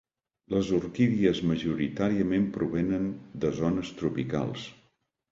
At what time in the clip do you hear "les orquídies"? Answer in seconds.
0.51-1.41